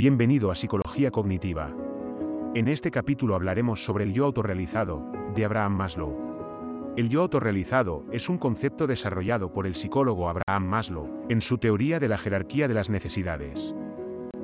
[0.00, 1.76] Bienvenido a Psicología Cognitiva.
[2.54, 6.94] En este capítulo hablaremos sobre el yo autorrealizado, de Abraham Maslow.
[6.96, 12.00] El yo autorrealizado es un concepto desarrollado por el psicólogo Abraham Maslow, en su teoría
[12.00, 13.76] de la jerarquía de las necesidades.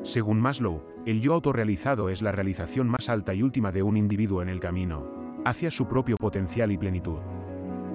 [0.00, 4.40] Según Maslow, el yo autorrealizado es la realización más alta y última de un individuo
[4.40, 7.18] en el camino, hacia su propio potencial y plenitud.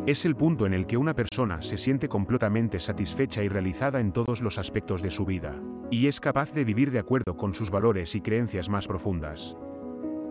[0.06, 4.12] Es el punto en el que una persona se siente completamente satisfecha y realizada en
[4.12, 5.60] todos los aspectos de su vida,
[5.90, 9.56] y es capaz de vivir de acuerdo con sus valores y creencias más profundas.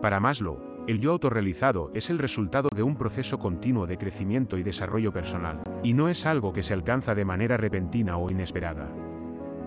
[0.01, 4.63] Para Maslow, el yo autorrealizado es el resultado de un proceso continuo de crecimiento y
[4.63, 8.87] desarrollo personal, y no es algo que se alcanza de manera repentina o inesperada.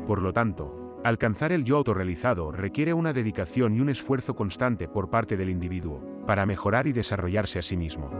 [0.06, 5.11] Por lo tanto, alcanzar el yo autorrealizado requiere una dedicación y un esfuerzo constante por
[5.11, 8.11] parte del individuo, para mejorar y desarrollarse a sí mismo.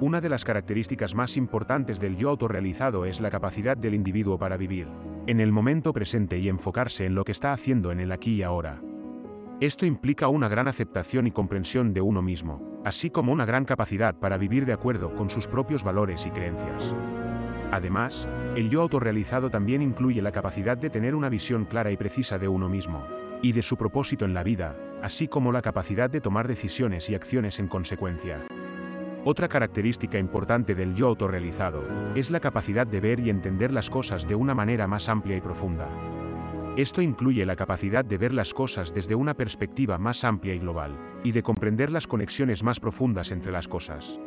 [0.00, 4.56] Una de las características más importantes del yo autorrealizado es la capacidad del individuo para
[4.56, 4.88] vivir,
[5.26, 8.42] en el momento presente y enfocarse en lo que está haciendo en el aquí y
[8.42, 8.80] ahora.
[9.60, 14.14] Esto implica una gran aceptación y comprensión de uno mismo, así como una gran capacidad
[14.14, 16.94] para vivir de acuerdo con sus propios valores y creencias.
[17.72, 22.38] Además, el yo autorrealizado también incluye la capacidad de tener una visión clara y precisa
[22.38, 23.04] de uno mismo,
[23.42, 27.14] y de su propósito en la vida, así como la capacidad de tomar decisiones y
[27.14, 28.46] acciones en consecuencia.
[29.28, 31.82] Otra característica importante del yo autorrealizado
[32.14, 35.40] es la capacidad de ver y entender las cosas de una manera más amplia y
[35.40, 35.88] profunda.
[36.76, 40.96] Esto incluye la capacidad de ver las cosas desde una perspectiva más amplia y global,
[41.24, 44.20] y de comprender las conexiones más profundas entre las cosas.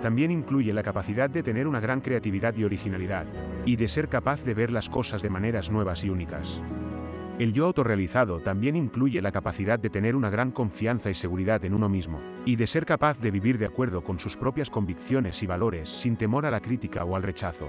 [0.00, 3.26] También incluye la capacidad de tener una gran creatividad y originalidad,
[3.66, 6.62] y de ser capaz de ver las cosas de maneras nuevas y únicas.
[7.38, 11.72] El yo autorrealizado también incluye la capacidad de tener una gran confianza y seguridad en
[11.72, 15.46] uno mismo, y de ser capaz de vivir de acuerdo con sus propias convicciones y
[15.46, 17.68] valores sin temor a la crítica o al rechazo.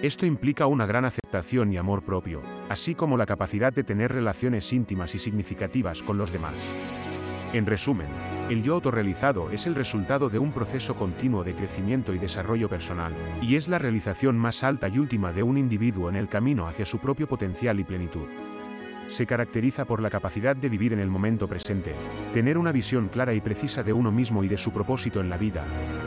[0.00, 4.72] Esto implica una gran aceptación y amor propio, así como la capacidad de tener relaciones
[4.72, 6.54] íntimas y significativas con los demás.
[7.52, 8.08] En resumen,
[8.48, 13.12] el yo autorrealizado es el resultado de un proceso continuo de crecimiento y desarrollo personal,
[13.42, 16.86] y es la realización más alta y última de un individuo en el camino hacia
[16.86, 18.28] su propio potencial y plenitud
[19.08, 21.94] se caracteriza por la capacidad de vivir en el momento presente,
[22.32, 25.38] tener una visión clara y precisa de uno mismo y de su propósito en la
[25.38, 25.64] vida,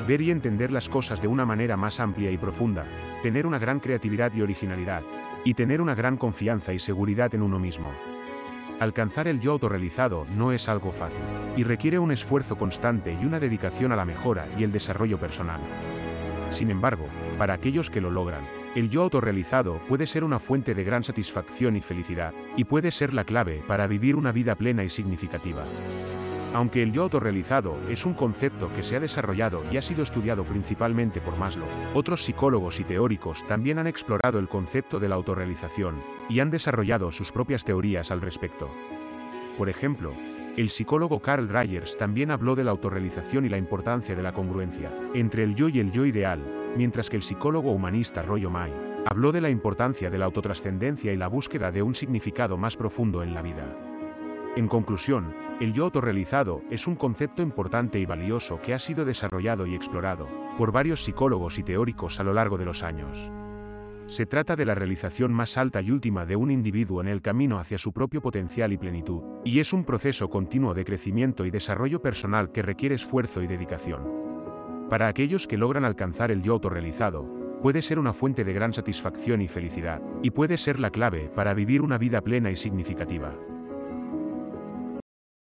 [0.08, 2.86] ver y entender las cosas de una manera más amplia y profunda,
[3.24, 5.02] tener una gran creatividad y originalidad,
[5.44, 7.92] y tener una gran confianza y seguridad en uno mismo.
[8.80, 11.24] Alcanzar el yo autorrealizado no es algo fácil,
[11.58, 15.60] y requiere un esfuerzo constante y una dedicación a la mejora y el desarrollo personal.
[16.50, 17.08] Sin embargo,
[17.38, 21.76] para aquellos que lo logran, el yo autorrealizado puede ser una fuente de gran satisfacción
[21.76, 25.64] y felicidad, y puede ser la clave para vivir una vida plena y significativa.
[26.54, 30.44] Aunque el yo autorrealizado es un concepto que se ha desarrollado y ha sido estudiado
[30.44, 36.02] principalmente por Maslow, otros psicólogos y teóricos también han explorado el concepto de la autorrealización,
[36.30, 38.70] y han desarrollado sus propias teorías al respecto.
[39.58, 40.14] Por ejemplo,
[40.58, 44.92] el psicólogo Carl Rogers también habló de la autorrealización y la importancia de la congruencia
[45.14, 46.42] entre el yo y el yo ideal,
[46.76, 48.74] mientras que el psicólogo humanista Roy O'May
[49.06, 53.24] habló de la importancia de la autotrascendencia y la búsqueda de un significado más profundo
[53.24, 53.66] en la vida.
[54.56, 59.66] En conclusión, el yo autorrealizado es un concepto importante y valioso que ha sido desarrollado
[59.66, 60.28] y explorado
[60.58, 63.32] por varios psicólogos y teóricos a lo largo de los años.
[64.08, 67.60] Se trata de la realización más alta y última de un individuo en el camino
[67.60, 72.02] hacia su propio potencial y plenitud, y es un proceso continuo de crecimiento y desarrollo
[72.02, 74.31] personal que requiere esfuerzo y dedicación.
[74.92, 77.24] Para aquellos que logran alcanzar el yo autorrealizado,
[77.62, 81.54] puede ser una fuente de gran satisfacción y felicidad, y puede ser la clave para
[81.54, 83.34] vivir una vida plena y significativa.